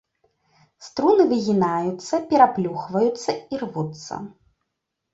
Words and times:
Струны 0.85 1.23
выгінаюцца, 1.33 2.21
пераплюхваюцца 2.33 3.31
і 3.39 3.55
рвуцца. 3.65 4.15